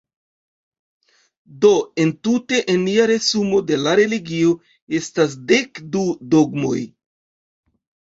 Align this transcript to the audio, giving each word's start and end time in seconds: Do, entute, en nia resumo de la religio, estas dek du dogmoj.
Do, 1.65 1.69
entute, 2.03 2.61
en 2.73 2.81
nia 2.85 3.05
resumo 3.11 3.59
de 3.71 3.77
la 3.81 3.93
religio, 3.99 4.55
estas 5.01 5.37
dek 5.53 5.83
du 5.97 6.03
dogmoj. 6.33 6.75